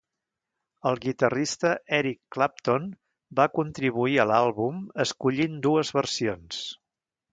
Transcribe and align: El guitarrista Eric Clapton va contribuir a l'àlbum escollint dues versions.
El 0.91 0.95
guitarrista 1.01 1.73
Eric 1.97 2.17
Clapton 2.37 2.87
va 3.41 3.47
contribuir 3.59 4.17
a 4.25 4.29
l'àlbum 4.33 4.81
escollint 5.05 5.61
dues 5.67 5.93
versions. 5.99 6.65